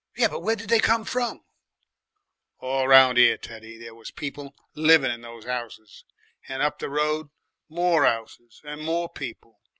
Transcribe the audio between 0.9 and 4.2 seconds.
from?" "All round 'ere, Teddy, there was